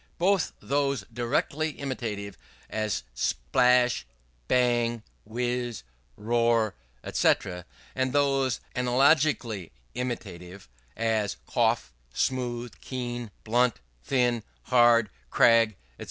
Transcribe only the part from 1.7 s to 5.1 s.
imitative, as splash, bang,